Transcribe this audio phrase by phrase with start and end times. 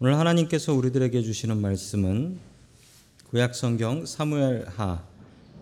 [0.00, 2.38] 오늘 하나님께서 우리들에게 주시는 말씀은
[3.30, 5.02] 구약 성경 사무엘하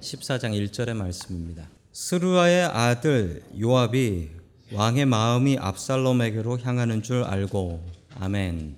[0.00, 1.70] 14장 1절의 말씀입니다.
[1.92, 4.28] 스루아의 아들 요압이
[4.74, 7.82] 왕의 마음이 압살롬에게로 향하는 줄 알고
[8.20, 8.76] 아멘.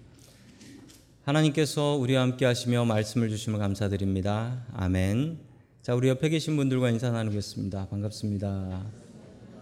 [1.25, 4.65] 하나님께서 우리와 함께 하시며 말씀을 주시면 감사드립니다.
[4.75, 5.41] 아멘.
[5.83, 7.89] 자, 우리 옆에 계신 분들과 인사 나누겠습니다.
[7.89, 8.87] 반갑습니다.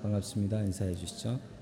[0.03, 0.61] 반갑습니다.
[0.61, 1.56] 인사해 주시죠.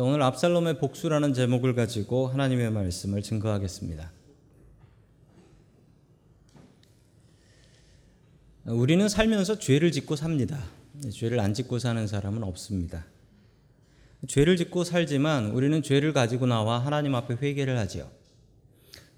[0.00, 4.10] 자, 오늘 압살롬의 복수라는 제목을 가지고 하나님의 말씀을 증거하겠습니다.
[8.64, 10.58] 우리는 살면서 죄를 짓고 삽니다.
[11.12, 13.04] 죄를 안 짓고 사는 사람은 없습니다.
[14.26, 18.10] 죄를 짓고 살지만 우리는 죄를 가지고 나와 하나님 앞에 회개를 하지요.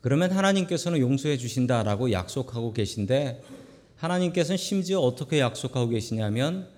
[0.01, 3.41] 그러면 하나님께서는 용서해 주신다라고 약속하고 계신데
[3.99, 6.69] 하나님께서는 심지어 어떻게 약속하고 계시냐면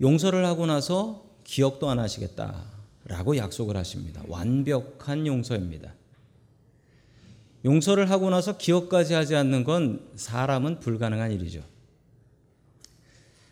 [0.00, 4.22] 용서를 하고 나서 기억도 안 하시겠다라고 약속을 하십니다.
[4.28, 5.94] 완벽한 용서입니다.
[7.64, 11.62] 용서를 하고 나서 기억까지 하지 않는 건 사람은 불가능한 일이죠.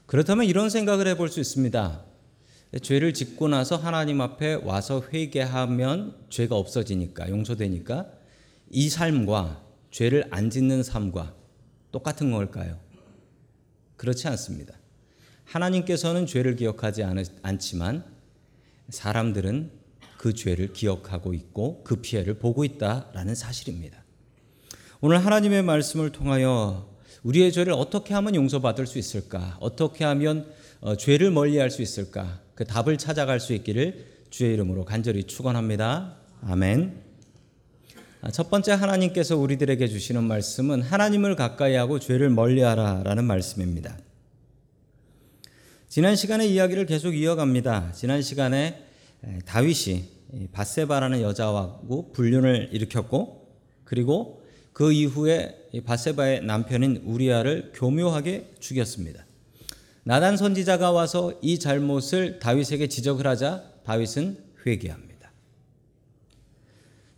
[0.06, 2.04] 그렇다면 이런 생각을 해볼 수 있습니다.
[2.82, 8.10] 죄를 짓고 나서 하나님 앞에 와서 회개하면 죄가 없어지니까 용서되니까
[8.70, 11.34] 이 삶과 죄를 안 짓는 삶과
[11.92, 12.78] 똑같은 걸까요?
[13.96, 14.77] 그렇지 않습니다.
[15.48, 17.02] 하나님께서는 죄를 기억하지
[17.42, 18.04] 않지만
[18.90, 19.70] 사람들은
[20.18, 24.04] 그 죄를 기억하고 있고 그 피해를 보고 있다라는 사실입니다.
[25.00, 26.88] 오늘 하나님의 말씀을 통하여
[27.22, 29.56] 우리의 죄를 어떻게 하면 용서받을 수 있을까?
[29.60, 30.46] 어떻게 하면
[30.80, 32.40] 어, 죄를 멀리할 수 있을까?
[32.54, 36.16] 그 답을 찾아갈 수 있기를 주의 이름으로 간절히 축원합니다.
[36.42, 37.02] 아멘.
[38.20, 43.96] 아, 첫 번째 하나님께서 우리들에게 주시는 말씀은 하나님을 가까이하고 죄를 멀리하라라는 말씀입니다.
[45.88, 47.92] 지난 시간에 이야기를 계속 이어갑니다.
[47.92, 48.84] 지난 시간에
[49.46, 50.04] 다윗이
[50.52, 53.48] 바세바라는 여자하고 불륜을 일으켰고
[53.84, 54.42] 그리고
[54.74, 59.24] 그 이후에 바세바의 남편인 우리아를 교묘하게 죽였습니다.
[60.04, 65.32] 나단 선지자가 와서 이 잘못을 다윗에게 지적을 하자 다윗은 회개합니다.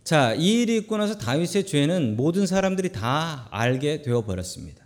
[0.05, 4.85] 자, 이 일이 있고 나서 다윗의 죄는 모든 사람들이 다 알게 되어 버렸습니다.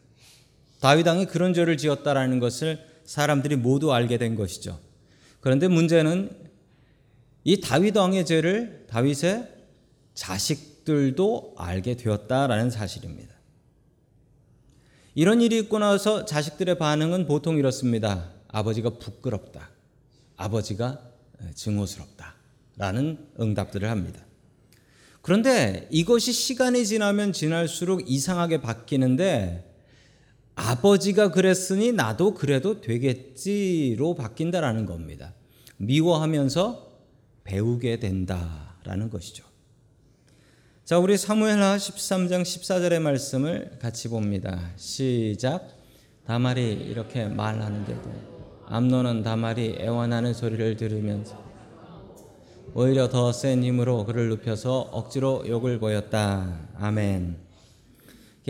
[0.79, 4.79] 다윗 왕이 그런 죄를 지었다라는 것을 사람들이 모두 알게 된 것이죠.
[5.39, 6.35] 그런데 문제는
[7.43, 9.47] 이 다윗 왕의 죄를 다윗의
[10.15, 13.35] 자식들도 알게 되었다라는 사실입니다.
[15.13, 18.31] 이런 일이 있고 나서 자식들의 반응은 보통 이렇습니다.
[18.47, 19.69] 아버지가 부끄럽다.
[20.35, 20.99] 아버지가
[21.53, 22.35] 증오스럽다.
[22.77, 24.25] 라는 응답들을 합니다.
[25.21, 29.74] 그런데 이것이 시간이 지나면 지날수록 이상하게 바뀌는데
[30.55, 35.33] 아버지가 그랬으니 나도 그래도 되겠지로 바뀐다라는 겁니다.
[35.77, 36.87] 미워하면서
[37.43, 39.43] 배우게 된다라는 것이죠.
[40.85, 44.71] 자, 우리 사무엘하 13장 14절의 말씀을 같이 봅니다.
[44.77, 45.67] 시작.
[46.25, 48.35] 다말이 이렇게 말하는데도
[48.67, 51.43] 암노는 다말이 애원하는 소리를 들으면서
[52.73, 56.67] 오히려 더 센 힘으로 그를 눕혀서 억지로 욕을 보였다.
[56.75, 57.44] 아멘.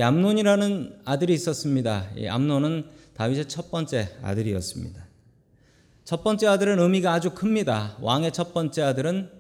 [0.02, 2.10] 암논이라는 아들이 있었습니다.
[2.18, 2.86] 이 암논은
[3.16, 5.06] 다윗의 첫 번째 아들이었습니다.
[6.04, 7.98] 첫 번째 아들은 의미가 아주 큽니다.
[8.02, 9.32] 왕의 첫 번째 아들은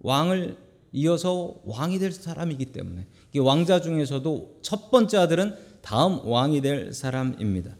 [0.00, 0.58] 왕을
[0.92, 3.06] 이어서 왕이 될 사람이기 때문에
[3.38, 7.76] 왕자 중에서도 첫 번째 아들은 다음 왕이 될 사람입니다.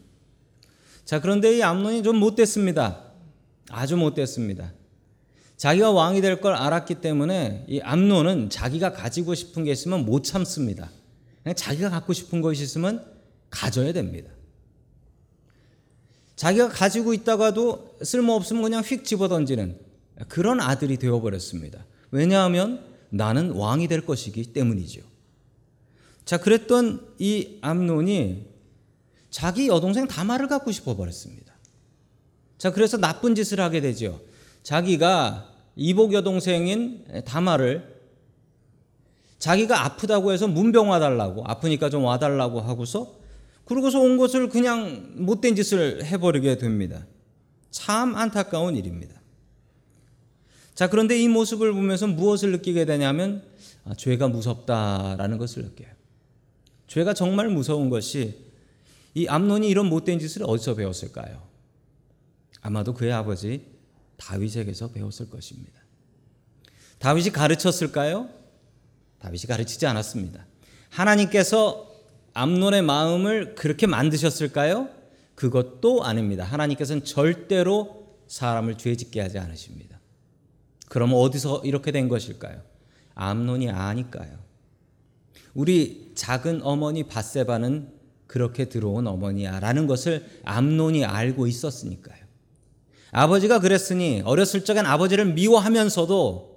[1.05, 3.03] 자 그런데 이 암논이 좀 못됐습니다.
[3.69, 4.73] 아주 못됐습니다.
[5.55, 10.91] 자기가 왕이 될 걸 알았기 때문에 이 암논은 자기가 가지고 싶은 게 있으면 못 참습니다.
[11.53, 13.05] 자기가 갖고 싶은 것이 있으면
[13.49, 14.31] 가져야 됩니다.
[16.35, 19.79] 자기가 가지고 있다가도 쓸모없으면 그냥 휙 집어던지는
[20.27, 21.85] 그런 아들이 되어버렸습니다.
[22.11, 25.01] 왜냐하면 나는 왕이 될 것이기 때문이죠.
[26.25, 28.45] 자, 그랬던 이 암론이
[29.29, 31.53] 자기 여동생 다말을 갖고 싶어 버렸습니다.
[32.57, 34.19] 자, 그래서 나쁜 짓을 하게 되죠.
[34.63, 37.96] 자기가 이복 여동생인 다말을
[39.39, 43.17] 자기가 아프다고 해서 문병 와달라고 아프니까 좀 와달라고 하고서
[43.65, 47.05] 그러고서 온 것을 그냥 못된 짓을 해버리게 됩니다.
[47.69, 49.21] 참 안타까운 일입니다.
[50.73, 53.43] 자 그런데 이 모습을 보면서 무엇을 느끼게 되냐면
[53.83, 55.89] 아, 죄가 무섭다라는 것을 느껴요.
[56.87, 58.45] 죄가 정말 무서운 것이
[59.13, 61.41] 이 암론이 이런 못된 짓을 어디서 배웠을까요?
[62.61, 63.65] 아마도 그의 아버지
[64.17, 65.79] 다윗에게서 배웠을 것입니다.
[66.99, 68.29] 다윗이 가르쳤을까요?
[69.19, 70.45] 다윗이 가르치지 않았습니다.
[70.89, 71.87] 하나님께서
[72.33, 74.89] 암론의 마음을 그렇게 만드셨을까요?
[75.35, 76.43] 그것도 아닙니다.
[76.43, 79.99] 하나님께서는 절대로 사람을 죄 짓게 하지 않으십니다.
[80.89, 82.61] 그럼 어디서 이렇게 된 것일까요?
[83.15, 84.37] 암론이 아니까요.
[85.53, 87.91] 우리 작은 어머니 바세바는
[88.27, 92.17] 그렇게 들어온 어머니야라는 것을 암론이 알고 있었으니까요.
[93.11, 96.56] 아버지가 그랬으니 어렸을 적엔 아버지를 미워하면서도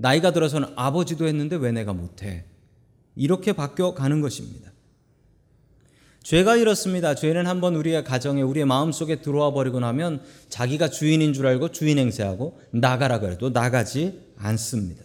[0.00, 2.44] 나이가 들어서는 아버지도 했는데 왜 내가 못해?
[3.16, 4.72] 이렇게 바뀌어 가는 것입니다.
[6.22, 7.14] 죄가 이렇습니다.
[7.14, 12.58] 죄는 한번 우리의 가정에 우리의 마음속에 들어와 버리고 나면 자기가 주인인 줄 알고 주인 행세하고
[12.70, 15.04] 나가라 그래도 나가지 않습니다.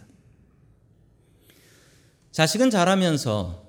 [2.32, 3.66] 자식은 자라면서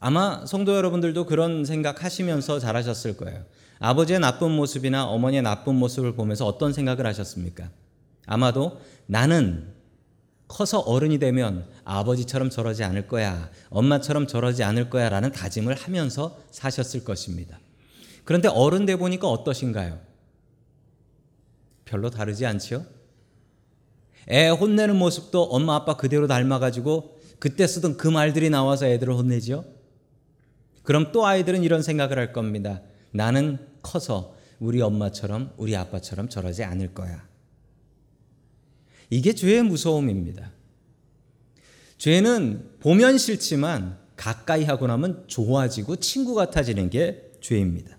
[0.00, 3.44] 아마 성도 여러분들도 그런 생각 하시면서 자라셨을 거예요.
[3.80, 7.70] 아버지의 나쁜 모습이나 어머니의 나쁜 모습을 보면서 어떤 생각을 하셨습니까?
[8.26, 9.77] 아마도 나는
[10.48, 17.04] 커서 어른이 되면 아버지처럼 저러지 않을 거야, 엄마처럼 저러지 않을 거야 라는 다짐을 하면서 사셨을
[17.04, 17.60] 것입니다.
[18.24, 20.00] 그런데 어른 돼 보니까 어떠신가요?
[21.84, 22.84] 별로 다르지 않지요?
[24.30, 29.64] 애 혼내는 모습도 엄마 아빠 그대로 닮아가지고 그때 쓰던 그 말들이 나와서 애들을 혼내지요?
[30.82, 32.82] 그럼 또 아이들은 이런 생각을 할 겁니다.
[33.10, 37.26] 나는 커서 우리 엄마처럼 우리 아빠처럼 저러지 않을 거야.
[39.10, 40.52] 이게 죄의 무서움입니다.
[41.98, 47.96] 죄는 보면 싫지만 가까이 하고 나면 좋아지고 친구 같아지는 게 죄입니다.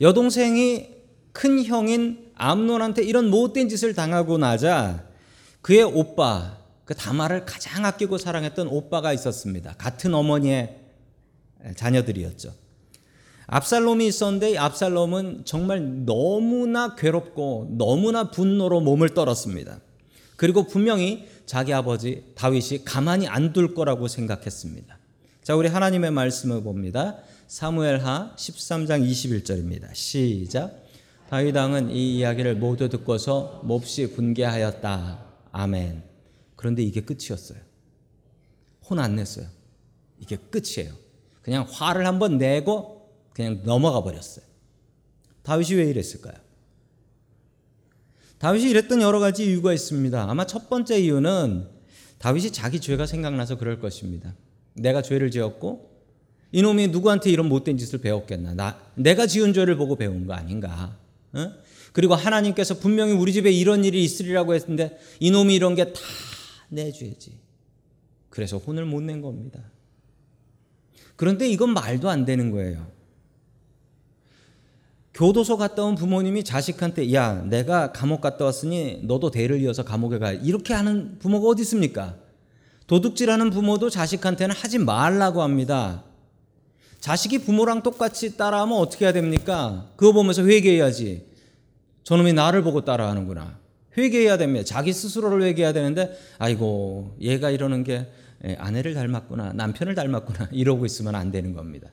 [0.00, 0.88] 여동생이
[1.32, 5.08] 큰 형인 암론한테 이런 못된 짓을 당하고 나자
[5.60, 9.74] 그의 오빠, 그 다말을 가장 아끼고 사랑했던 오빠가 있었습니다.
[9.78, 10.80] 같은 어머니의
[11.76, 12.61] 자녀들이었죠.
[13.46, 19.80] 압살롬이 있었는데 압살롬은 정말 너무나 괴롭고 너무나 분노로 몸을 떨었습니다.
[20.36, 24.98] 그리고 분명히 자기 아버지 다윗이 가만히 안 둘 거라고 생각했습니다.
[25.42, 27.18] 자, 우리 하나님의 말씀을 봅니다.
[27.48, 29.94] 사무엘하 13장 21절입니다.
[29.94, 30.82] 시작.
[31.28, 35.24] 다윗 왕은 이 이야기를 모두 듣고서 몹시 분개하였다.
[35.52, 36.02] 아멘.
[36.56, 37.58] 그런데 이게 끝이었어요.
[38.88, 39.46] 혼 안 냈어요.
[40.18, 40.92] 이게 끝이에요.
[41.42, 43.01] 그냥 화를 한번 내고
[43.34, 44.44] 그냥 넘어가 버렸어요.
[45.42, 46.34] 다윗이 왜 이랬을까요?
[48.38, 50.28] 다윗이 이랬던 여러 가지 이유가 있습니다.
[50.30, 51.68] 아마 첫 번째 이유는
[52.18, 54.34] 다윗이 자기 죄가 생각나서 그럴 것입니다.
[54.74, 55.90] 내가 죄를 지었고
[56.52, 58.54] 이놈이 누구한테 이런 못된 짓을 배웠겠나?
[58.54, 60.98] 나 내가 지은 죄를 보고 배운 거 아닌가?
[61.32, 61.52] 어?
[61.92, 66.00] 그리고 하나님께서 분명히 우리 집에 이런 일이 있으리라고 했는데 이놈이 이런 게 다
[66.68, 67.38] 내 죄지.
[68.30, 69.62] 그래서 혼을 못 낸 겁니다.
[71.16, 72.90] 그런데 이건 말도 안 되는 거예요.
[75.14, 80.32] 교도소 갔다 온 부모님이 자식한테 야 내가 감옥 갔다 왔으니 너도 대를 이어서 감옥에 가
[80.32, 82.16] 이렇게 하는 부모가 어디 있습니까?
[82.86, 86.04] 도둑질하는 부모도 자식한테는 하지 말라고 합니다.
[87.00, 89.90] 자식이 부모랑 똑같이 따라하면 어떻게 해야 됩니까?
[89.96, 91.26] 그거 보면서 회개해야지.
[92.04, 93.58] 저놈이 나를 보고 따라하는구나.
[93.96, 94.64] 회개해야 됩니다.
[94.64, 98.08] 자기 스스로를 회개해야 되는데 아이고 얘가 이러는 게
[98.58, 101.88] 아내를 닮았구나 남편을 닮았구나 이러고 있으면 안 되는 겁니다.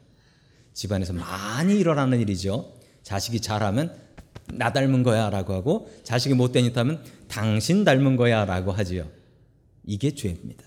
[0.73, 2.78] 집안에서 많이 일어나는 일이죠.
[3.09, 3.91] 자식이 잘하면
[4.53, 9.07] 나 닮은 거야라고 하고 자식이 짓 하면 당신 닮은 거야라고 하지요.
[9.83, 10.63] 이게 죄입니다.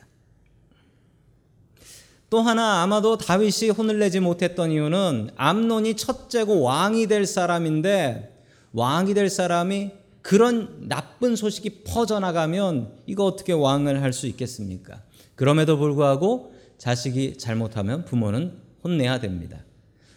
[2.30, 8.36] 또 하나 아마도 다윗이 혼을 내지 못했던 이유는 암논이 첫째고 왕이 될 사람인데
[8.72, 15.00] 왕이 될 사람이 그런 나쁜 소식이 퍼져나가면 이거 어떻게 왕을 할 수 있겠습니까?
[15.36, 19.58] 그럼에도 불구하고 자식이 잘못하면 부모는 혼내야 됩니다.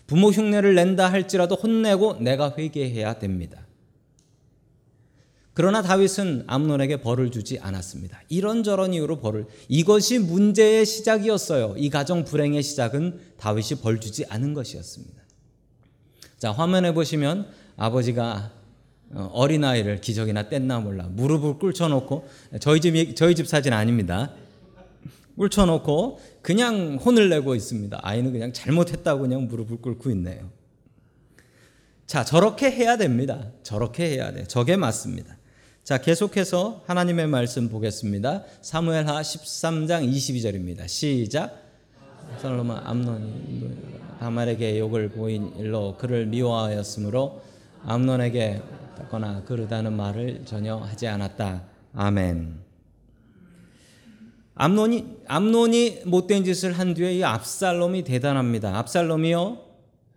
[0.08, 3.66] 부모 흉내를 낸다 할지라도 혼내고 내가 회개해야 됩니다.
[5.54, 8.22] 그러나 다윗은 암논에게 벌을 주지 않았습니다.
[8.28, 11.76] 이런저런 이유로 벌을 이것이 문제의 시작이었어요.
[11.78, 15.24] 이 가정 불행의 시작은 다윗이 벌 주지 않은 것이었습니다.
[16.38, 17.48] 자, 화면에 보시면
[17.78, 18.52] 아버지가
[19.12, 22.28] 어, 어린아이를 기적이나 뗐나 몰라 무릎을 꿇혀놓고
[22.60, 24.34] 저희 집 저희 집 사진 아닙니다.
[25.38, 28.00] 꿇혀놓고 그냥 혼을 내고 있습니다.
[28.02, 30.50] 아이는 그냥 잘못했다고 그냥 무릎을 꿇고 있네요.
[32.08, 33.52] 자 저렇게 해야 됩니다.
[33.64, 34.46] 저렇게 해야 돼.
[34.46, 35.38] 저게 맞습니다.
[35.84, 38.44] 자 계속해서 하나님의 말씀 보겠습니다.
[38.62, 40.88] 사무엘하 13장 22절입니다.
[40.88, 41.64] 시작.
[42.42, 43.78] 솔로몬 암논이
[44.20, 47.42] 다말에게 욕을 보인 일로 그를 미워하였으므로
[47.84, 48.62] 암논에게
[49.10, 51.64] 거나 그르다는 말을 전혀 하지 않았다.
[51.94, 52.65] 아멘.
[54.56, 58.78] 암론이 암론이 못된 짓을 한 뒤에 이 압살롬이 대단합니다.
[58.80, 59.66] 압살롬이요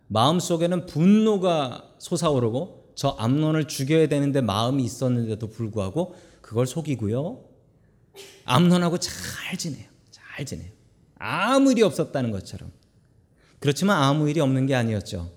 [0.07, 7.45] 마음 속에는 분노가 솟아오르고 저 암론을 죽여야 되는데 마음이 있었는데도 불구하고 그걸 속이고요.
[8.45, 9.85] 암론하고 잘 지내요.
[10.09, 10.71] 잘 지내요.
[11.17, 12.71] 아무 일이 없었다는 것처럼.
[13.59, 15.31] 그렇지만 아무 일이 없는 게 아니었죠.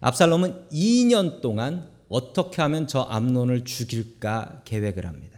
[0.00, 5.35] 압살롬은 2년 동안 어떻게 하면 저 암론을 죽일까 계획을 합니다.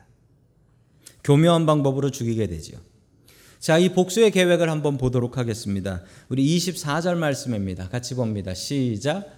[1.28, 2.78] 교묘한 방법으로 죽이게 되지요.
[3.58, 6.00] 자, 이 복수의 계획을 한번 보도록 하겠습니다.
[6.30, 7.90] 우리 24절 말씀입니다.
[7.90, 8.54] 같이 봅니다.
[8.54, 9.36] 시작.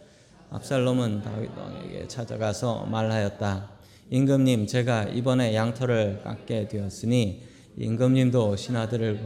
[0.51, 3.73] 압살롬은 다윗 왕에게 찾아가서 말하였다.
[4.11, 7.43] 임금님, 제가 이번에 양털을 깎게 되었으니
[7.77, 9.21] 임금님도 신하들을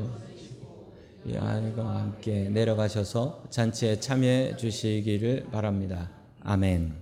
[1.26, 6.10] 이 아이와 함께 내려가셔서 잔치에 참여해 주시기를 바랍니다.
[6.40, 6.94] 아멘.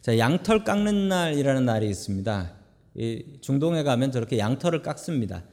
[0.00, 2.61] 자, 양털 깎는 날이라는 날이 있습니다.
[2.94, 5.44] 이 중동에 가면 저렇게 양털을 깎습니다.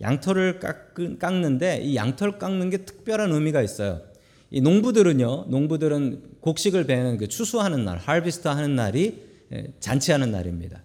[0.00, 0.60] 양털을
[1.18, 4.02] 깎는 데 이 양털 깎는 게 특별한 의미가 있어요.
[4.50, 9.22] 이 농부들은요, 농부들은 곡식을 베는 그 추수하는 날, 하비스트 하는 날이
[9.52, 10.82] 예, 잔치하는 날입니다.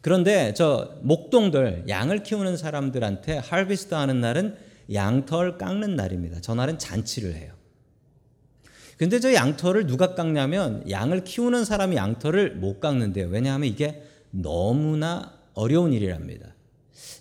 [0.00, 4.56] 그런데 저 목동들 양을 키우는 사람들한테 하비스트 하는 날은
[4.92, 6.40] 양털 깎는 날입니다.
[6.40, 7.52] 저 날은 잔치를 해요.
[8.98, 13.28] 근데 저 양털을 누가 깎냐면 양을 키우는 사람이 양털을 못 깎는데요.
[13.28, 16.54] 왜냐하면 이게 너무나 어려운 일이랍니다.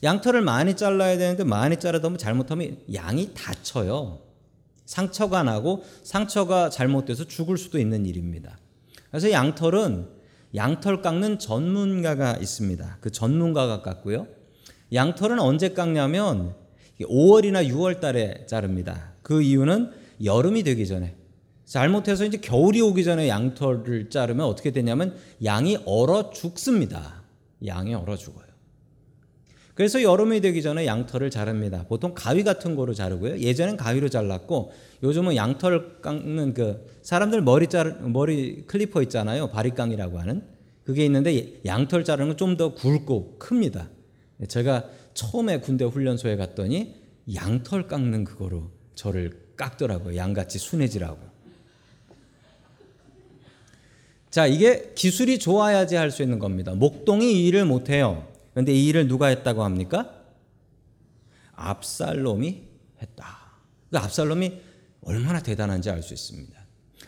[0.03, 4.21] 양털을 많이 잘라야 되는데 많이 자르다 보면 잘못하면 양이 다쳐요.
[4.85, 8.59] 상처가 나고 상처가 잘못돼서 죽을 수도 있는 일입니다.
[9.09, 10.09] 그래서 양털은
[10.53, 12.97] 양털 깎는 전문가가 있습니다.
[13.01, 14.27] 그 전문가가 깎고요.
[14.93, 16.55] 양털은 언제 깎냐면
[17.01, 19.13] 5월이나 6월 달에 자릅니다.
[19.21, 19.91] 그 이유는
[20.23, 21.15] 여름이 되기 전에
[21.65, 27.24] 잘못해서 이제 겨울이 오기 전에 양털을 자르면 어떻게 되냐면 양이 얼어 죽습니다.
[27.65, 28.45] 양이 얼어 죽어요.
[29.73, 31.85] 그래서 여름이 되기 전에 양털을 자릅니다.
[31.89, 33.39] 보통 가위 같은 거로 자르고요.
[33.39, 34.71] 예전엔 가위로 잘랐고
[35.03, 39.49] 요즘은 양털 깎는 그 사람들 머리 자 머리 clipper 있잖아요.
[39.49, 40.43] 바리깡이라고 하는
[40.85, 43.89] 그게 있는데 양털 자르는 건 좀 더 굵고 큽니다.
[44.47, 46.95] 제가 처음에 군대 훈련소에 갔더니
[47.33, 50.15] 양털 깎는 그거로 저를 깎더라고요.
[50.15, 51.34] 양같이 순해지라고.
[54.35, 56.73] 자, 이게 기술이 좋아야지 할 수 있는 겁니다.
[56.75, 58.27] 목동이 이 일을 못 해요.
[58.51, 60.11] 그런데 이 일을 누가 했다고 합니까?
[61.53, 62.63] 압살롬이
[63.01, 63.37] 했다.
[63.89, 64.59] 그 압살롬이
[65.03, 66.53] 얼마나 대단한지 알 수 있습니다.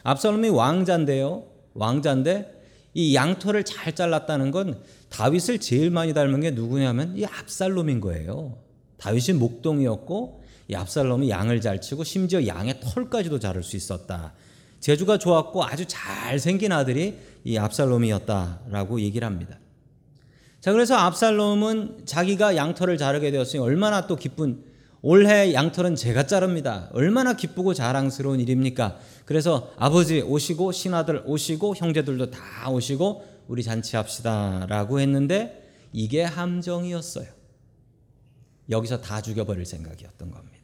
[0.03, 1.43] 압살롬이 왕자인데요.
[1.73, 8.57] 왕자인데 이 양털을 잘 잘랐다는 건 다윗을 제일 많이 닮은 게 누구냐면 이 압살롬인 거예요.
[8.99, 14.33] 다윗이 목동이었고 이 압살롬이 양을 잘 치고 심지어 양의 털까지도 자를 수 있었다.
[14.87, 19.59] 재주가 좋았고 아주 잘생긴 아들이 이 압살롬이었다라고 얘기를 합니다.
[20.61, 24.63] 자, 그래서 압살롬은 자기가 양털을 자르게 되었으니 얼마나 또 기쁜
[25.01, 26.89] 올해 양털은 제가 자릅니다.
[26.93, 28.97] 얼마나 기쁘고 자랑스러운 일입니까?
[29.25, 37.27] 그래서 아버지 오시고 신하들 오시고 형제들도 다 오시고 우리 잔치합시다라고 했는데 이게 함정이었어요.
[38.69, 40.56] 여기서 다 죽여버릴 생각이었던 겁니다.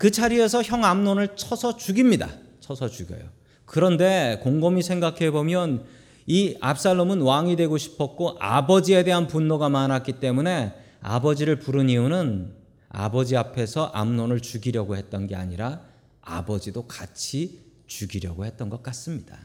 [0.00, 2.30] 그 자리에서 형 암론을 쳐서 죽입니다.
[2.60, 3.20] 쳐서 죽여요.
[3.66, 5.84] 그런데 곰곰이 생각해 보면
[6.26, 12.54] 이 압살롬은 왕이 되고 싶었고 아버지에 대한 분노가 많았기 때문에 아버지를 부른 이유는
[12.88, 15.82] 아버지 앞에서 암론을 죽이려고 했던 게 아니라
[16.22, 19.38] 아버지도 같이 죽이려고 했던 것 같습니다.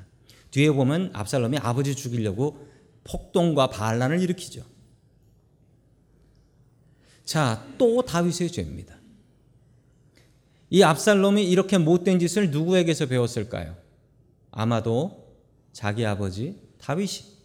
[0.51, 2.65] 뒤에 보면 압살롬이 아버지 죽이려고
[3.03, 4.63] 폭동과 반란을 일으키죠.
[7.25, 8.94] 자, 또 다윗의 죄입니다.
[10.69, 13.75] 이 압살롬이 이렇게 못된 짓을 누구에게서 배웠을까요?
[14.51, 15.25] 아마도
[15.73, 17.35] 자기 아버지 다윗이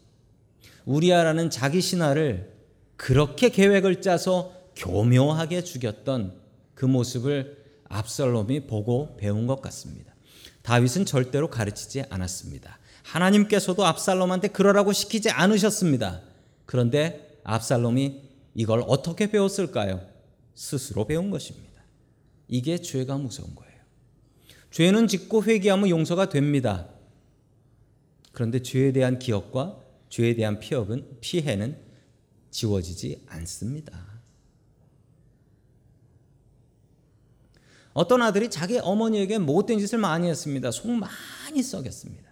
[0.86, 2.52] 우리아라는 자기 신하를
[2.96, 6.34] 그렇게 계획을 짜서 교묘하게 죽였던
[6.74, 7.58] 그 모습을
[7.88, 10.14] 압살롬이 보고 배운 것 같습니다.
[10.62, 12.78] 다윗은 절대로 가르치지 않았습니다.
[13.02, 16.20] 하나님께서도 압살롬한테 그러라고 시키지 않으셨습니다.
[16.66, 18.22] 그런데 압살롬이
[18.54, 20.00] 이걸 어떻게 배웠을까요?
[20.54, 21.69] 스스로 배운 것입니다.
[22.50, 23.70] 이게 죄가 무서운 거예요.
[24.72, 26.88] 죄는 짓고 회개하면 용서가 됩니다.
[28.32, 31.78] 그런데 죄에 대한 기억과 죄에 대한 피업은 피해는
[32.50, 34.20] 지워지지 않습니다.
[37.92, 40.70] 어떤 아들이 자기 어머니에게 못된 짓을 많이 했습니다.
[40.72, 42.30] 속 많이 썩였습니다.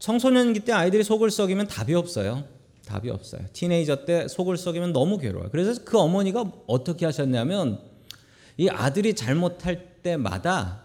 [0.00, 2.48] 청소년기 때 아이들이 속을 썩이면 답이 없어요.
[2.84, 3.46] 답이 없어요.
[3.52, 5.50] 티네이저 때 속을 썩이면 너무 괴로워요.
[5.50, 7.91] 그래서 그 어머니가 어떻게 하셨냐면
[8.56, 10.84] 이 아들이 잘못할 때마다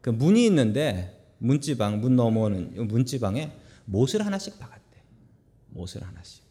[0.00, 3.52] 그 문이 있는데 문지방 문 넘어오는 문지방에
[3.84, 5.02] 못을 하나씩 박았대.
[5.70, 6.42] 못을 하나씩.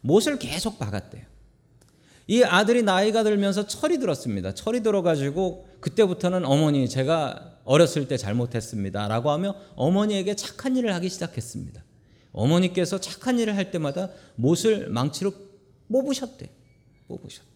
[0.00, 1.24] 못을 계속 박았대요.
[2.26, 4.54] 이 아들이 나이가 들면서 철이 들었습니다.
[4.54, 11.82] 철이 들어가지고 그때부터는 어머니 제가 어렸을 때 잘못했습니다라고 하며 어머니에게 착한 일을 하기 시작했습니다.
[12.32, 15.32] 어머니께서 착한 일을 할 때마다 못을 망치로
[15.90, 16.50] 뽑으셨대.
[17.08, 17.53] 뽑으셨대.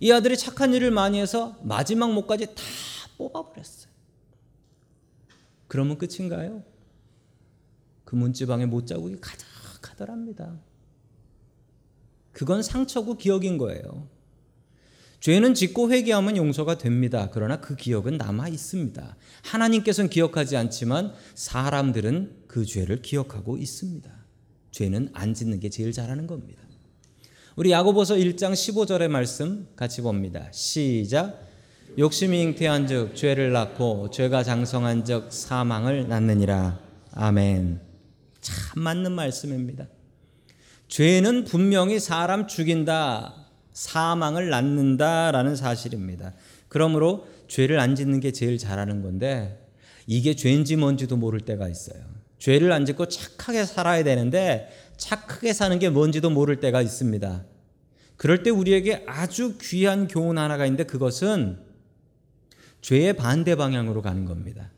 [0.00, 2.62] 이 아들이 착한 일을 많이 해서 마지막 목까지 다
[3.18, 3.90] 뽑아버렸어요.
[5.68, 6.64] 그러면 끝인가요?
[8.04, 10.58] 그 문지방에 못 자국이 가득하더랍니다.
[12.32, 14.08] 그건 상처고 기억인 거예요.
[15.20, 17.28] 죄는 짓고 회개하면 용서가 됩니다.
[17.30, 19.16] 그러나 그 기억은 남아 있습니다.
[19.42, 24.10] 하나님께서는 기억하지 않지만 사람들은 그 죄를 기억하고 있습니다.
[24.70, 26.62] 죄는 안 짓는 게 제일 잘하는 겁니다.
[27.60, 30.48] 우리 야고보서 1장 15절의 말씀 같이 봅니다.
[30.50, 31.46] 시작.
[31.98, 36.80] 욕심이 잉태한즉 죄를 낳고 죄가 장성한즉 사망을 낳느니라.
[37.12, 37.82] 아멘.
[38.40, 39.88] 참 맞는 말씀입니다.
[40.88, 43.34] 죄는 분명히 사람 죽인다,
[43.74, 46.32] 사망을 낳는다라는 사실입니다.
[46.68, 49.68] 그러므로 죄를 안 짓는 게 제일 잘하는 건데
[50.06, 52.00] 이게 죄인지 뭔지도 모를 때가 있어요.
[52.38, 57.44] 죄를 안 짓고 착하게 살아야 되는데 착하게 사는 게 뭔지도 모를 때가 있습니다.
[58.20, 61.58] 그럴 때 우리에게 아주 귀한 교훈 하나가 있는데 그것은
[62.82, 64.70] 죄의 반대 방향으로 가는 겁니다.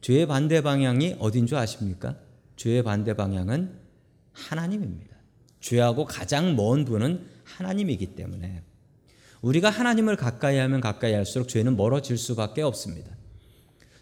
[0.00, 2.16] 죄의 반대 방향이 어딘 줄 아십니까?
[2.56, 3.78] 죄의 반대 방향은
[4.32, 5.14] 하나님입니다.
[5.60, 8.62] 죄하고 가장 먼 분은 하나님이기 때문에
[9.42, 13.14] 우리가 하나님을 가까이 하면 가까이 할수록 죄는 멀어질 수밖에 없습니다.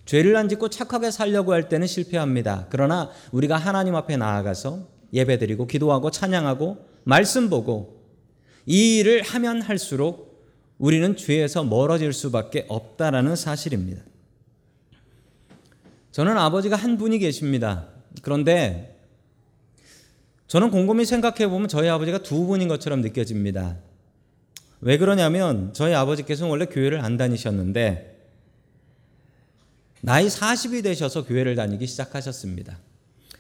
[0.05, 2.69] 죄를 안 짓고 착하게 살려고 할 때는 실패합니다.
[2.71, 8.00] 그러나 우리가 하나님 앞에 나아가서 예배드리고 기도하고 찬양하고 말씀 보고
[8.71, 10.49] 이 일을 하면 할수록
[10.79, 14.01] 우리는 죄에서 멀어질 수밖에 없다라는 사실입니다.
[16.13, 17.89] 저는 아버지가 한 분이 계십니다.
[18.23, 18.97] 그런데
[20.47, 23.77] 저는 곰곰이 생각해 보면 저희 아버지가 두 분인 것처럼 느껴집니다.
[24.83, 28.21] 왜 그러냐면 저희 아버지께서는 원래 교회를 안 다니셨는데
[30.01, 32.79] 나이 40이 되셔서 교회를 다니기 시작하셨습니다.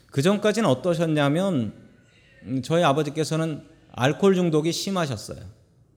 [0.06, 1.72] 그 전까지는 어떠셨냐면
[2.46, 5.38] 음, 저희 아버지께서는 알코올 중독이 심하셨어요.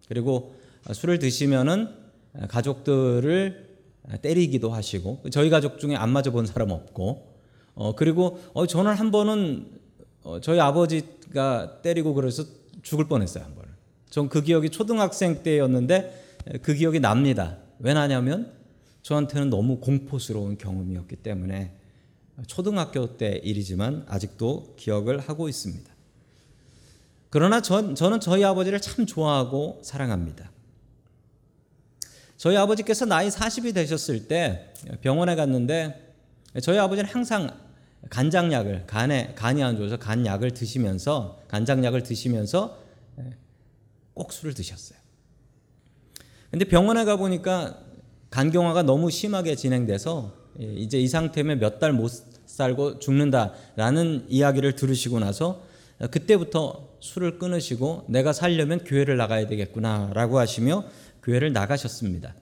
[0.07, 0.55] 그리고
[0.91, 1.89] 술을 드시면은
[2.47, 3.73] 가족들을
[4.21, 7.33] 때리기도 하시고 저희 가족 중에 안 맞아 본 사람 없고
[7.75, 9.67] 어 그리고 어 저는 한 번은
[10.23, 12.43] 어 저희 아버지가 때리고 그래서
[12.81, 13.63] 죽을 뻔했어요 한 번.
[14.09, 16.23] 전그 기억이 초등학생 때였는데
[16.61, 17.57] 그 기억이 납니다.
[17.79, 18.51] 왜 나냐면
[19.01, 21.73] 저한테는 너무 공포스러운 경험이었기 때문에
[22.47, 25.92] 초등학교 때 일이지만 아직도 기억을 하고 있습니다.
[27.33, 30.51] 그러나 전, 저는 저희 아버지를 참 좋아하고 사랑합니다.
[32.37, 36.13] 저희 아버지께서 나이 40이 되셨을 때 병원에 갔는데
[36.61, 37.49] 저희 아버지는 항상
[38.11, 42.77] 간장약을 간에 간이 안 좋아서 간약을 드시면서 간장약을 드시면서
[44.13, 44.99] 꼭 술을 드셨어요.
[46.51, 47.79] 근데 병원에 가 보니까
[48.29, 52.11] 간경화가 너무 심하게 진행돼서 이제 이 상태면 몇 달 못
[52.45, 55.72] 살고 죽는다라는 이야기를 들으시고 나서
[56.11, 60.85] 그때부터 술을 끊으시고 내가 살려면 교회를 나가야 되겠구나라고 하시며
[61.21, 62.35] 교회를 나가셨습니다.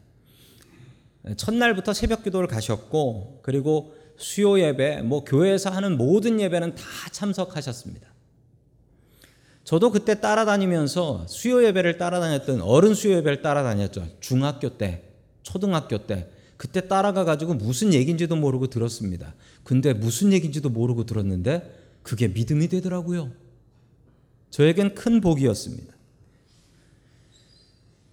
[1.38, 8.08] 첫날부터 새벽 기도를 가셨고 그리고 수요 예배, 뭐 교회에서 하는 모든 예배는 다 참석하셨습니다.
[9.64, 14.08] 저도 그때 따라다니면서 수요 예배를 따라다녔던 어른 수요 예배를 따라다녔죠.
[14.20, 15.04] 중학교 때,
[15.44, 19.34] 초등학교 때 그때 따라가 가지고 무슨 얘기인지도 모르고 들었습니다.
[19.64, 23.32] 근데 무슨 얘기인지도 모르고 들었는데 그게 믿음이 되더라고요.
[24.52, 25.94] 저에겐 큰 복이었습니다.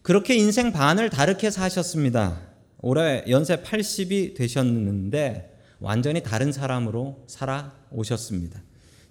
[0.03, 2.41] 그렇게 인생 반을 다르게 사셨습니다.
[2.81, 8.63] 올해 연세 80이 되셨는데 완전히 다른 사람으로 살아오셨습니다.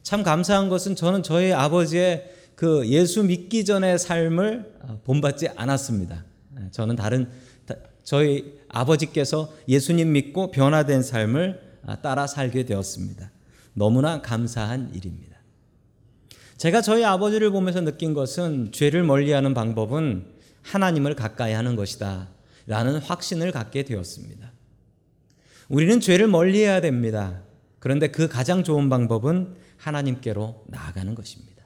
[0.01, 6.25] 참 감사한 것은 저는 저희 아버지의 그 예수 믿기 전의 삶을 본받지 않았습니다.
[6.71, 7.29] 저는 다른
[8.03, 11.61] 저희 아버지께서 예수님 믿고 변화된 삶을
[12.01, 13.31] 따라 살게 되었습니다.
[13.73, 15.36] 너무나 감사한 일입니다.
[16.57, 20.25] 제가 저희 아버지를 보면서 느낀 것은 죄를 멀리하는 방법은
[20.63, 22.29] 하나님을 가까이 하는 것이다.
[22.65, 24.51] 라는 확신을 갖게 되었습니다.
[25.69, 27.41] 우리는 죄를 멀리해야 됩니다.
[27.79, 31.63] 그런데 그 가장 좋은 방법은 하나님께로 나아가는 것입니다.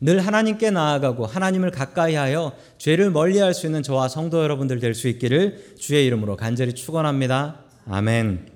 [0.00, 5.06] 늘 하나님께 나아가고 하나님을 가까이 하여 죄를 멀리할 수 있는 저와 성도 여러분들 될 수
[5.06, 7.60] 있기를 주의 이름으로 간절히 축원합니다.
[7.86, 8.51] 아멘.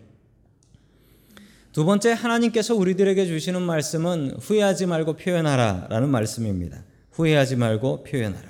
[1.76, 6.82] 두 번째 하나님께서 우리들에게 주시는 말씀은 후회하지 말고 표현하라라는 말씀입니다.
[7.10, 8.48] 후회하지 말고 표현하라.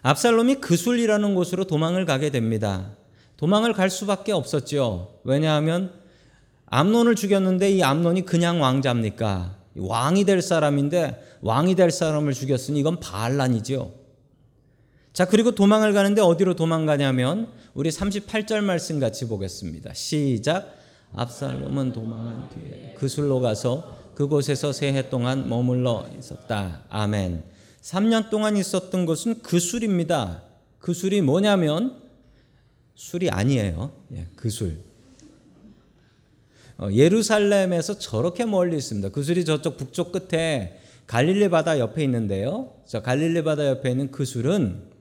[0.00, 2.96] 압살롬이 그술이라는 곳으로 도망을 가게 됩니다.
[3.36, 5.20] 도망을 갈 수밖에 없었죠.
[5.24, 5.92] 왜냐하면
[6.70, 9.58] 암론을 죽였는데 이 암론이 그냥 왕자입니까?
[9.76, 13.92] 왕이 될 사람인데 왕이 될 사람을 죽였으니 이건 반란이죠.
[15.12, 19.92] 자, 그리고 도망을 가는데 어디로 도망가냐면 우리 38절 말씀 같이 보겠습니다.
[19.92, 20.82] 시작.
[21.16, 26.82] 압살롬은 도망한 뒤에 그술로 가서 그곳에서 세 해 동안 머물러 있었다.
[26.88, 27.42] 아멘.
[27.82, 30.42] 3년 동안 있었던 것은 그 술입니다.
[30.78, 32.00] 그 술이 뭐냐면
[32.94, 33.92] 술이 아니에요.
[34.14, 34.78] 예, 그 술.
[36.78, 39.08] 어, 예루살렘에서 저렇게 멀리 있습니다.
[39.10, 42.72] 그 술이 저쪽 북쪽 끝에 갈릴리 바다 옆에 있는데요.
[42.86, 44.93] 저 갈릴리 바다 옆에 있는 그 술은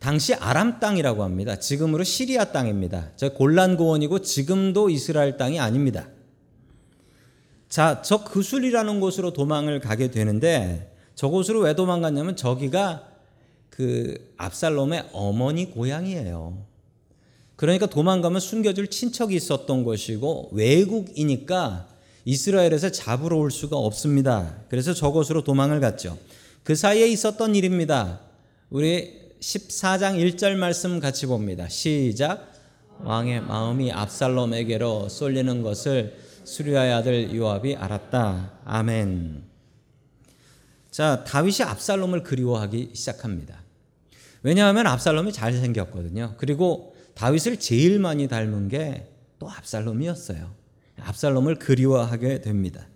[0.00, 1.56] 당시 아람 땅이라고 합니다.
[1.56, 3.10] 지금으로 시리아 땅입니다.
[3.16, 6.08] 저 골란 고원이고 지금도 이스라엘 땅이 아닙니다.
[7.68, 13.08] 자, 저 그술이라는 곳으로 도망을 가게 되는데 저곳으로 왜 도망갔냐면 저기가
[13.68, 16.66] 그 압살롬의 어머니 고향이에요.
[17.56, 21.88] 그러니까 도망가면 숨겨줄 친척이 있었던 것이고 외국이니까
[22.24, 24.56] 이스라엘에서 잡으러 올 수가 없습니다.
[24.70, 26.16] 그래서 저곳으로 도망을 갔죠.
[26.64, 28.20] 그 사이에 있었던 일입니다.
[28.70, 31.68] 우리 14장 1절 말씀 같이 봅니다.
[31.68, 32.52] 시작.
[33.00, 38.60] 왕의 마음이 압살롬에게로 쏠리는 것을 수리아의 아들 요압이 알았다.
[38.64, 39.42] 아멘.
[40.90, 43.62] 자, 다윗이 압살롬을 그리워하기 시작합니다.
[44.42, 46.34] 왜냐하면 압살롬이 잘생겼거든요.
[46.36, 50.54] 그리고 다윗을 제일 많이 닮은 게 또 압살롬이었어요.
[51.00, 52.86] 압살롬을 그리워하게 됩니다.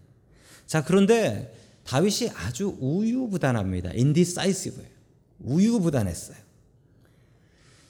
[0.66, 1.52] 자, 그런데
[1.84, 3.90] 다윗이 아주 우유부단합니다.
[3.94, 4.93] indecisive예요.
[5.44, 6.36] 우유부단했어요.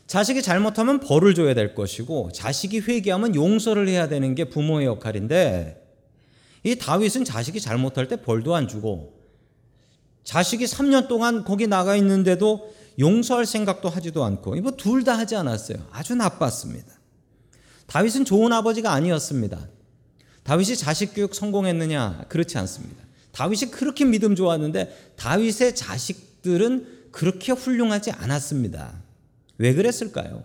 [0.06, 5.82] 자식이 잘못하면 벌을 줘야 될 것이고 자식이 회개하면 용서를 해야 되는 게 부모의 역할인데
[6.62, 9.14] 이 다윗은 자식이 잘못할 때 벌도 안 주고
[10.24, 15.78] 자식이 3년 동안 거기 나가 있는데도 용서할 생각도 하지도 않고 이거 둘 다 하지 않았어요.
[15.90, 16.86] 아주 나빴습니다.
[17.86, 19.68] 다윗은 좋은 아버지가 아니었습니다.
[20.44, 22.26] 다윗이 자식 교육 성공했느냐?
[22.28, 23.04] 그렇지 않습니다.
[23.32, 28.92] 다윗이 그렇게 믿음 좋았는데 다윗의 자식들은 그렇게 훌륭하지 않았습니다.
[29.58, 30.42] 왜 그랬을까요?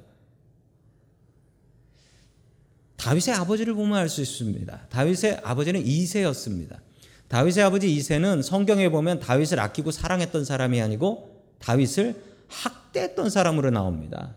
[2.98, 4.88] 다윗의 아버지를 보면 알 수 있습니다.
[4.90, 6.80] 다윗의 아버지는 이세였습니다.
[7.28, 14.36] 다윗의 아버지 이세는 성경에 보면 다윗을 아끼고 사랑했던 사람이 아니고 다윗을 학대했던 사람으로 나옵니다.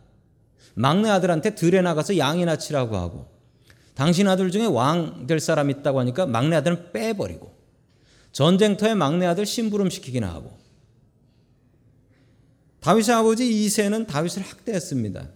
[0.72, 3.30] 막내 아들한테 들에 나가서 양이나 치라고 하고
[3.94, 7.54] 당신 아들 중에 왕 될 사람 있다고 하니까 막내 아들은 빼버리고
[8.32, 10.61] 전쟁터에 막내 아들 심부름 시키기나 하고
[12.82, 15.28] 다윗의 아버지 이세는 다윗을 학대했습니다.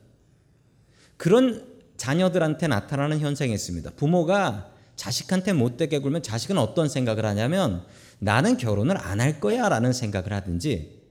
[1.17, 1.65] 그런
[1.97, 3.91] 자녀들한테 나타나는 현상이 있습니다.
[3.97, 7.85] 부모가 자식한테 못되게 굴면 자식은 어떤 생각을 하냐면
[8.19, 11.03] 나는 결혼을 안 할 거야 라는 생각을 하든지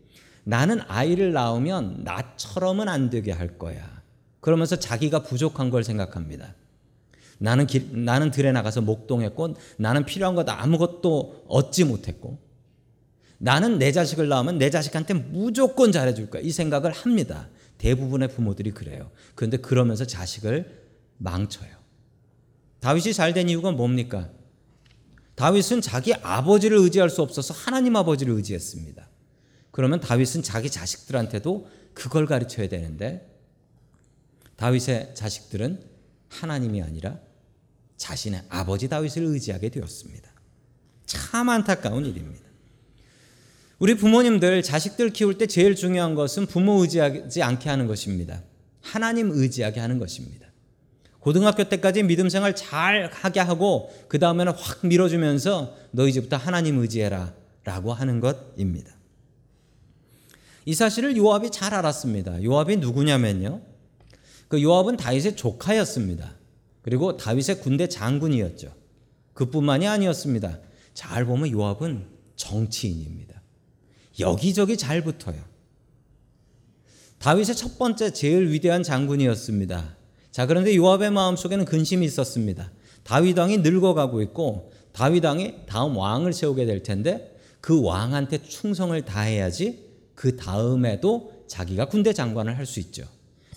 [0.43, 4.03] 나는 아이를 낳으면 나처럼은 안 되게 할 거야.
[4.41, 6.53] 그러면서 자기가 부족한 걸 생각합니다.
[7.37, 12.37] 나는 길, 나는 들에 나가서 목동했고 나는 필요한 것 아무것도 얻지 못했고
[13.45, 16.41] 나는 내 자식을 낳으면 내 자식한테 무조건 잘해줄 거야.
[16.41, 17.47] 이 생각을 합니다.
[17.77, 19.11] 대부분의 부모들이 그래요.
[19.35, 20.81] 그런데 그러면서 자식을
[21.19, 21.69] 망쳐요.
[22.79, 24.31] 다윗이 잘 된 이유가 뭡니까?
[25.35, 29.07] 다윗은 자기 아버지를 의지할 수 없어서 하나님 아버지를 의지했습니다.
[29.69, 33.31] 그러면 다윗은 자기 자식들한테도 그걸 가르쳐야 되는데
[34.55, 35.83] 다윗의 자식들은
[36.29, 37.19] 하나님이 아니라
[37.97, 40.31] 자신의 아버지 다윗을 의지하게 되었습니다.
[41.05, 42.44] 참 안타까운 일입니다.
[43.77, 48.41] 우리 부모님들 자식들 키울 때 제일 중요한 것은 부모 의지하지 않게 하는 것입니다.
[48.81, 50.47] 하나님 의지하게 하는 것입니다.
[51.19, 57.33] 고등학교 때까지 믿음 생활 잘 하게 하고 그 다음에는 확 밀어주면서 너 이제부터 하나님 의지해라
[57.63, 58.91] 라고 하는 것입니다.
[60.65, 62.43] 이 사실을 요압이 잘 알았습니다.
[62.43, 63.61] 요압이 누구냐면요.
[64.47, 66.35] 그 요압은 다윗의 조카였습니다.
[66.81, 68.71] 그리고 다윗의 군대 장군이었죠.
[69.33, 70.59] 그뿐만이 아니었습니다.
[70.93, 73.34] 잘 보면 요압은 정치인입니다.
[74.19, 75.35] 여기저기 잘 붙어요.
[77.19, 79.95] 다윗의 첫 번째 제일 위대한 장군이었습니다.
[80.31, 82.71] 자, 그런데 요압의 마음속에는 근심이 있었습니다.
[83.03, 89.85] 다윗 왕이 늙어가고 있고 다윗 왕이 다음 왕을 세우게 될 텐데 그 왕한테 충성을 다해야지
[90.13, 93.05] 그 다음에도 자기가 군대 장관을 할 수 있죠.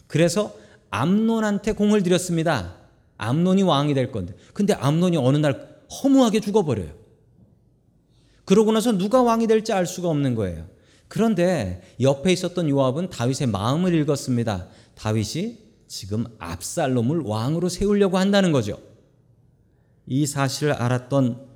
[0.06, 0.54] 그래서
[0.90, 2.76] 암론한테 공을 들였습니다.
[3.18, 4.34] 암론이 왕이 될 건데.
[4.54, 6.90] 근데 암론이 어느 날 허무하게 죽어버려요.
[8.48, 10.64] 그러고 나서 누가 왕이 될지 알 수가 없는 거예요.
[11.06, 14.68] 그런데 옆에 있었던 요압은 다윗의 마음을 읽었습니다.
[14.94, 18.80] 다윗이 지금 압살롬을 왕으로 세우려고 한다는 거죠.
[20.06, 21.46] 이 사실을 알았던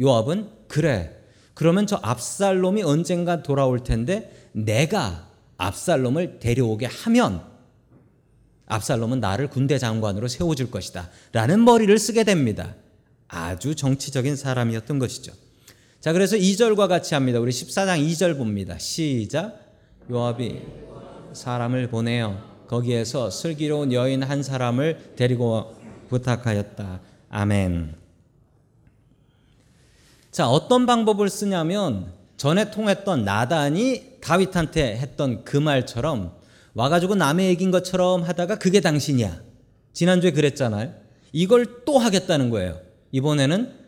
[0.00, 1.16] 요압은 그래.
[1.54, 7.44] 그러면 저 압살롬이 언젠가 돌아올 텐데 내가 압살롬을 데려오게 하면
[8.66, 11.10] 압살롬은 나를 군대 장관으로 세워줄 것이다.
[11.30, 12.74] 라는 머리를 쓰게 됩니다.
[13.28, 15.32] 아주 정치적인 사람이었던 것이죠.
[16.02, 17.38] 자, 그래서 2절과 같이 합니다.
[17.38, 18.76] 우리 14장 2절 봅니다.
[18.76, 19.56] 시작.
[20.10, 20.60] 요압이
[21.32, 25.76] 사람을 보내어 거기에서 슬기로운 여인 한 사람을 데리고
[26.08, 27.00] 부탁하였다.
[27.30, 27.94] 아멘.
[30.32, 36.34] 자, 어떤 방법을 쓰냐면 전에 통했던 나단이 다윗한테 했던 그 말처럼
[36.74, 39.40] 와가지고 남의 얘기인 것처럼 하다가 그게 당신이야.
[39.92, 40.94] 지난주에 그랬잖아요.
[41.30, 42.80] 이걸 또 하겠다는 거예요.
[43.12, 43.81] 이번에는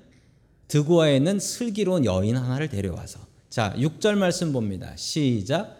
[0.74, 3.20] 드고아에 있는 슬기로운 여인 하나를 데려와서.
[3.48, 4.90] 자, 6절 말씀 봅니다.
[4.96, 5.76] 시작.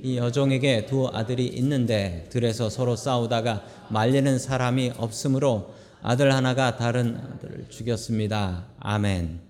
[0.00, 7.66] 이 여종에게 두 아들이 있는데 들에서 서로 싸우다가 말리는 사람이 없으므로 아들 하나가 다른 아들을
[7.68, 8.66] 죽였습니다.
[8.78, 9.40] 아멘.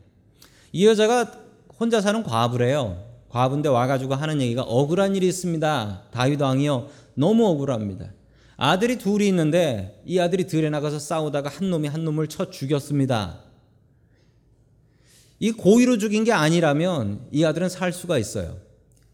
[0.72, 1.32] 이 여자가
[1.78, 3.04] 혼자 사는 과부래요.
[3.28, 6.04] 과부인데 와가지고 하는 얘기가 억울한 일이 있습니다.
[6.10, 6.88] 다윗 왕이요.
[7.12, 8.06] 너무 억울합니다.
[8.56, 13.47] 아들이 둘이 있는데 이 아들이 들에 나가서 싸우다가 한 놈이 한 놈을 쳐 죽였습니다.
[15.40, 18.58] 이 고의로 죽인 게 아니라면 이 아들은 살 수가 있어요.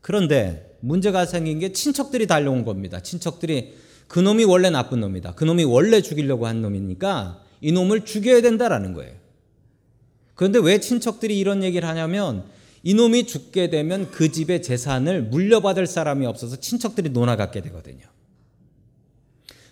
[0.00, 3.00] 그런데 문제가 생긴 게 친척들이 달려온 겁니다.
[3.00, 3.74] 친척들이
[4.08, 5.34] 그 놈이 원래 나쁜 놈이다.
[5.34, 9.14] 그 놈이 원래 죽이려고 한 놈이니까 이 놈을 죽여야 된다라는 거예요.
[10.34, 12.44] 그런데 왜 친척들이 이런 얘기를 하냐면
[12.82, 18.04] 이 놈이 죽게 되면 그 집의 재산을 물려받을 사람이 없어서 친척들이 논아갖게 되거든요.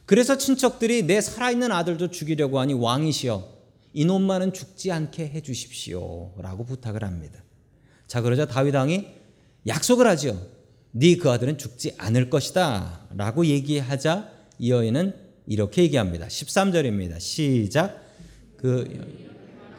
[0.07, 3.62] 그래서 친척들이 내 살아있는 아들도 죽이려고 하니 왕이시여
[3.93, 7.43] 이놈만은 죽지 않게 해 주십시오 라고 부탁을 합니다.
[8.07, 9.07] 자 그러자 다윗 왕이
[9.67, 10.39] 약속을 하죠.
[10.93, 15.15] 네그 아들은 죽지 않을 것이다 라고 얘기하자 이 여인은
[15.47, 16.27] 이렇게 얘기합니다.
[16.27, 17.19] 13절입니다.
[17.21, 18.03] 시작
[18.57, 18.85] 그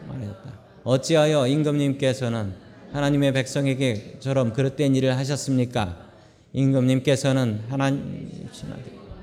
[0.07, 0.59] 말했다.
[0.83, 2.53] 어찌하여 임금님께서는
[2.91, 6.11] 하나님의 백성에게처럼 그릇된 일을 하셨습니까?
[6.53, 8.29] 임금님께서는 하나님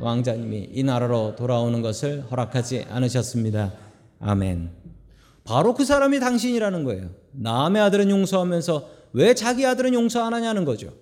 [0.00, 3.72] 왕자님이 이 나라로 돌아오는 것을 허락하지 않으셨습니다.
[4.18, 4.80] 아멘.
[5.51, 7.11] 바로 그 사람이 당신이라는 거예요.
[7.33, 10.93] 남의 아들은 용서하면서 왜 자기 아들은 용서 안 하냐는 거죠.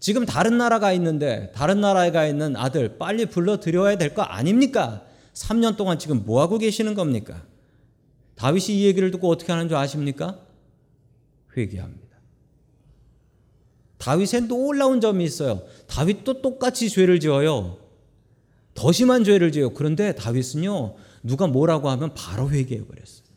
[0.00, 5.04] 지금 다른 나라가 있는데 다른 나라에 가 있는 아들 빨리 불러 들여야 될 거 아닙니까?
[5.34, 7.44] 3년 동안 지금 뭐 하고 계시는 겁니까?
[8.34, 10.40] 다윗이 이 얘기를 듣고 어떻게 하는 줄 아십니까?
[11.56, 12.18] 회개합니다.
[13.98, 15.62] 다윗의 놀라운 점이 있어요.
[15.86, 17.78] 다윗도 똑같이 죄를 지어요.
[18.74, 19.70] 더 심한 죄를 지어요.
[19.74, 23.27] 그런데 다윗은요, 누가 뭐라고 하면 바로 회개해 버렸어요.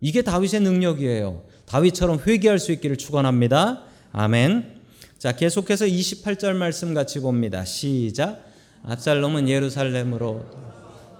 [0.00, 1.42] 이게 다윗의 능력이에요.
[1.66, 3.82] 다윗처럼 회개할 수 있기를 축원합니다.
[4.12, 4.76] 아멘.
[5.18, 7.64] 자, 계속해서 28절 말씀 같이 봅니다.
[7.64, 8.44] 시작.
[8.84, 10.44] 압살롬은 예루살렘으로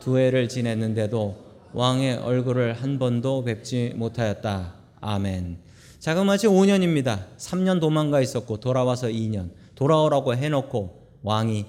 [0.00, 4.74] 두 해를 지냈는데도 왕의 얼굴을 한 번도 뵙지 못하였다.
[5.00, 5.58] 아멘.
[5.98, 7.24] 자그마치 5년입니다.
[7.38, 9.50] 3년 도망가 있었고 돌아와서 2년.
[9.74, 11.66] 돌아오라고 해놓고 왕이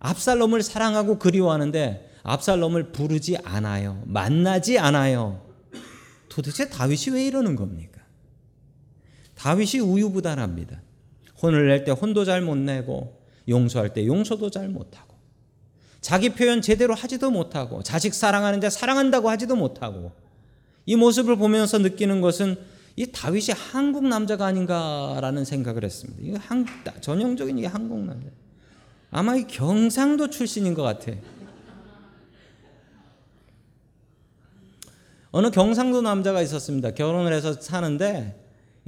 [0.00, 4.02] 압살롬을 사랑하고 그리워하는데 압살롬을 부르지 않아요.
[4.06, 5.49] 만나지 않아요.
[6.30, 8.00] 도대체 다윗이 왜 이러는 겁니까?
[9.34, 10.80] 다윗이 우유부단합니다.
[11.42, 15.16] 혼을 낼 때 혼도 잘 못 내고 용서할 때 용서도 잘 못하고
[16.00, 20.12] 자기 표현 제대로 하지도 못하고 자식 사랑하는데 사랑한다고 하지도 못하고
[20.86, 22.56] 이 모습을 보면서 느끼는 것은
[22.96, 26.20] 이 다윗이 한국 남자가 아닌가라는 생각을 했습니다.
[26.22, 26.66] 이거 한
[27.00, 28.28] 전형적인 이게 한국 남자.
[29.10, 31.12] 아마 이 경상도 출신인 것 같아.
[35.32, 36.90] 어느 경상도 남자가 있었습니다.
[36.92, 38.36] 결혼을 해서 사는데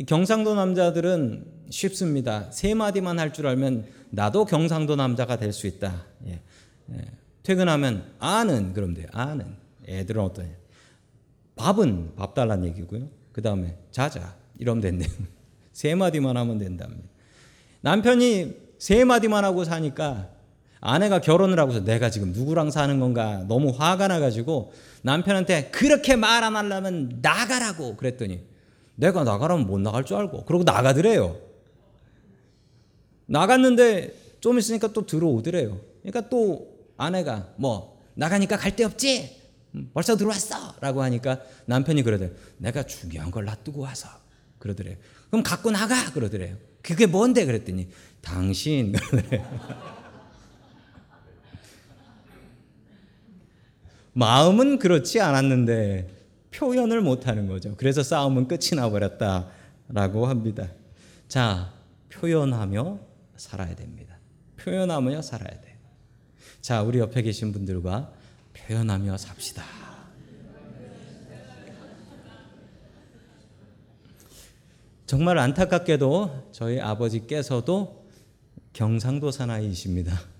[0.07, 2.51] 경상도 남자들은 쉽습니다.
[2.51, 6.05] 세 마디만 할 줄 알면 나도 경상도 남자가 될 수 있다.
[6.27, 6.41] 예.
[6.93, 6.99] 예.
[7.43, 9.07] 퇴근하면 아는 그럼 돼요.
[9.13, 10.51] 아는 애들은 어떠냐.
[11.57, 13.09] 밥은 밥 달란 얘기고요.
[13.33, 15.09] 그 다음에 자자 이러면 된대요.
[15.73, 17.09] 세 마디만 하면 된답니다.
[17.83, 20.31] 남편이 세 마디만 하고 사니까
[20.85, 26.57] 아내가 결혼을 하고서 내가 지금 누구랑 사는 건가 너무 화가 나가지고 남편한테 그렇게 말 안
[26.57, 28.41] 하려면 나가라고 그랬더니
[28.97, 31.39] 내가 나가라면 못 나갈 줄 알고 그러고 나가더래요.
[33.27, 35.79] 나갔는데 좀 있으니까 또 들어오더래요.
[36.03, 39.41] 그러니까 또 아내가 뭐 나가니까 갈 데 없지?
[39.77, 40.75] 음, 벌써 들어왔어.
[40.81, 42.35] 라고 하니까 남편이 그러더래요.
[42.59, 44.09] 내가 중요한 걸 놔두고 와서.
[44.59, 44.97] 그러더래요.
[45.31, 46.13] 그럼 갖고 나가.
[46.13, 46.57] 그러더래요.
[46.83, 47.47] 그게 뭔데?
[47.47, 47.89] 그랬더니
[48.21, 48.93] 당신.
[48.99, 50.02] 그러더래요.
[54.15, 56.09] 마음은 그렇지 않았는데
[56.51, 57.75] 표현을 못하는 거죠.
[57.77, 60.69] 그래서 싸움은 끝이 나버렸다라고 합니다.
[61.29, 61.73] 자,
[62.11, 62.99] 표현하며
[63.37, 64.17] 살아야 됩니다.
[64.59, 65.79] 표현하며 살아야 돼.
[66.61, 68.13] 자, 우리 옆에 계신 분들과
[68.53, 69.65] 표현하며 삽시다.
[75.07, 78.07] 정말 안타깝게도 저희 아버지께서도
[78.73, 80.32] 경상도 사나이이십니다.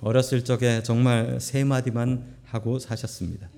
[0.00, 3.48] 어렸을 적에 정말 세 마디만 하고 사셨습니다.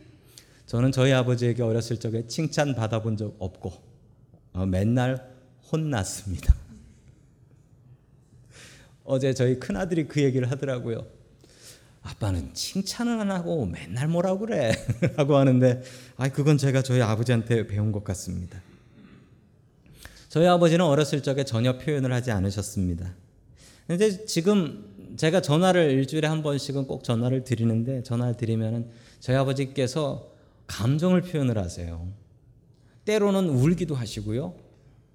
[0.66, 3.72] 저는 저희 아버지에게 어렸을 적에 칭찬 받아본 적 없고
[4.52, 5.32] 어, 맨날
[5.70, 6.54] 혼났습니다.
[9.04, 11.06] 어제 저희 큰아들이 그 얘기를 하더라고요.
[12.02, 14.72] 아빠는 칭찬을 안 하고 맨날 뭐라고 그래?
[15.16, 15.82] 라고 하는데,
[16.16, 18.60] 아, 그건 제가 저희 아버지한테 배운 것 같습니다.
[20.28, 23.14] 저희 아버지는 어렸을 적에 전혀 표현을 하지 않으셨습니다.
[23.86, 28.88] 근데 지금 제가 전화를 일주일에 한 번씩은 꼭 전화를 드리는데 전화를 드리면은
[29.20, 30.30] 저희 아버지께서
[30.66, 32.08] 감정을 표현을 하세요.
[33.04, 34.54] 때로는 울기도 하시고요.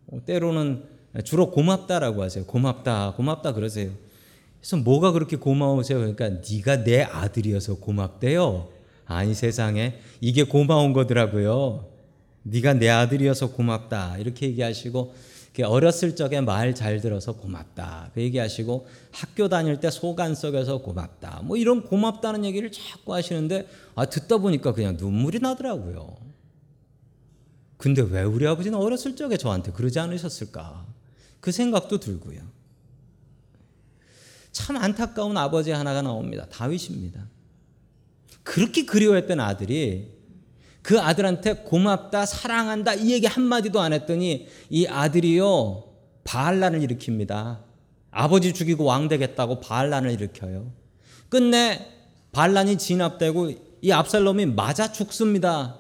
[0.08, 0.84] 어, 때로는
[1.24, 2.46] 주로 고맙다라고 하세요.
[2.46, 3.92] 고맙다, 고맙다 그러세요.
[4.60, 6.00] 그래서 뭐가 그렇게 고마우세요?
[6.00, 8.70] 그러니까 네가 내 아들이어서 고맙대요.
[9.06, 11.86] 아니 세상에 이게 고마운 거더라고요.
[12.44, 15.14] 네가 내 아들이어서 고맙다 이렇게 얘기하시고
[15.64, 21.58] 어렸을 적에 말 잘 들어서 고맙다 그 얘기하시고 학교 다닐 때 속안 속에서 고맙다 뭐
[21.58, 26.18] 이런 고맙다는 얘기를 자꾸 하시는데 아 듣다 보니까 그냥 눈물이 나더라고요.
[27.78, 30.86] 근데 왜 우리 아버지는 어렸을 적에 저한테 그러지 않으셨을까
[31.40, 32.42] 그 생각도 들고요.
[34.52, 36.48] 참 안타까운 아버지 하나가 나옵니다.
[36.50, 37.28] 다윗입니다.
[38.44, 40.17] 그렇게 그리워했던 아들이
[40.88, 45.84] 그 아들한테 고맙다, 사랑한다 이 얘기 한마디도 안 했더니 이 아들이요
[46.24, 47.58] 반란을 일으킵니다.
[48.10, 50.72] 아버지 죽이고 왕 되겠다고 반란을 일으켜요.
[51.28, 51.86] 끝내
[52.32, 55.78] 반란이 진압되고 이 압살롬이 맞아 죽습니다.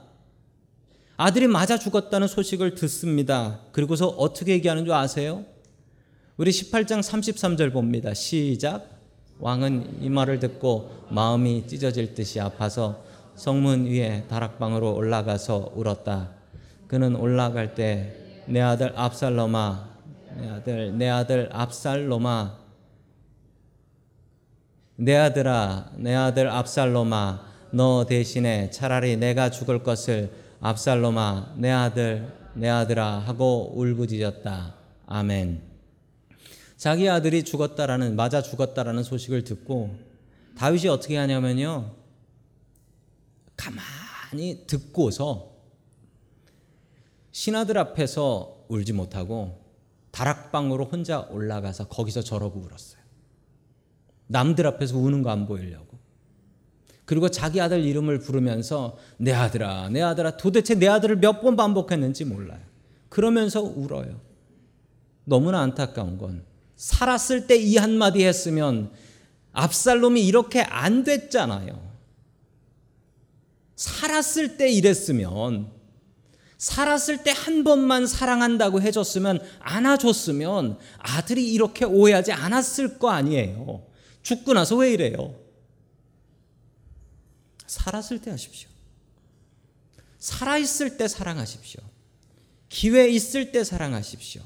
[1.16, 3.62] 아들이 맞아 죽었다는 소식을 듣습니다.
[3.72, 5.46] 그리고서 어떻게 얘기하는 줄 아세요?
[6.36, 8.14] 우리 18장 33절 봅니다.
[8.14, 9.00] 시작.
[9.40, 13.07] 왕은 이 말을 듣고 마음이 찢어질 듯이 아파서
[13.38, 16.32] 성문 위에 다락방으로 올라가서 울었다.
[16.88, 19.90] 그는 올라갈 때 내 아들 압살롬아,
[20.38, 22.58] 내 아들, 내 아들 압살롬아,
[24.96, 32.70] 내 아들아, 내 아들 압살롬아, 너 대신에 차라리 내가 죽을 것을 압살롬아, 내 아들, 내
[32.70, 34.74] 아들아 하고 울부짖었다.
[35.08, 35.62] 아멘.
[36.78, 39.94] 자기 아들이 죽었다라는 맞아 죽었다라는 소식을 듣고
[40.58, 41.97] 다윗이 어떻게 하냐면요.
[43.58, 45.52] 가만히 듣고서
[47.32, 49.66] 신하들 앞에서 울지 못하고
[50.12, 53.02] 다락방으로 혼자 올라가서 거기서 저러고 울었어요.
[54.28, 55.98] 남들 앞에서 우는 거 안 보이려고.
[57.06, 62.26] 그리고 자기 아들 이름을 부르면서 내 아들아, 내 아들아, 도대체 내 아들을 몇 번 반복했는지
[62.26, 62.60] 몰라요.
[63.10, 64.20] 그러면서 울어요.
[65.24, 66.44] 너무나 안타까운 건
[66.76, 68.92] 살았을 때 이 한마디 했으면
[69.54, 71.87] 압살롬이 이렇게 안 됐잖아요.
[73.78, 75.72] 살았을 때 이랬으면
[76.58, 83.86] 살았을 때 한 번만 사랑한다고 해줬으면 안아줬으면 아들이 이렇게 오해하지 않았을 거 아니에요.
[84.24, 85.36] 죽고 나서 왜 이래요?
[87.68, 88.70] 살았을 때 하십시오.
[90.20, 91.82] 살아있을 때 사랑하십시오.
[92.70, 94.42] 기회 있을 때 사랑하십시오.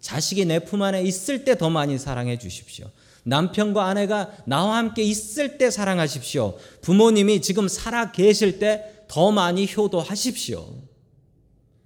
[0.00, 2.90] 자식이 내 품 안에 있을 때 더 많이 사랑해 주십시오.
[3.24, 6.56] 남편과 아내가 나와 함께 있을 때 사랑하십시오.
[6.82, 10.82] 부모님이 지금 살아 계실 때 더 많이 효도하십시오.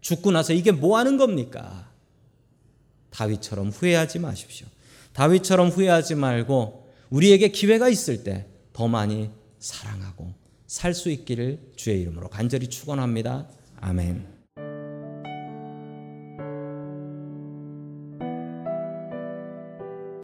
[0.00, 1.90] 죽고 나서 이게 뭐 하는 겁니까?
[3.10, 4.66] 다윗처럼 후회하지 마십시오.
[5.12, 10.32] 다윗처럼 후회하지 말고 우리에게 기회가 있을 때 더 많이 사랑하고
[10.68, 13.48] 살 수 있기를 주의 이름으로 간절히 축원합니다.
[13.80, 14.37] 아멘.